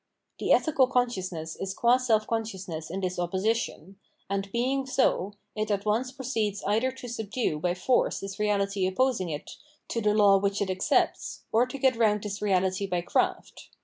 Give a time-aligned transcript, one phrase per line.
[0.39, 3.97] The ethical con sciousness is gud self consciousness in this opposition,
[4.31, 9.29] and being so, it at once proceeds either to subdue by force this reahty opposing
[9.29, 9.51] it
[9.89, 13.69] to the law which it accepts, or to get round this reality by craft.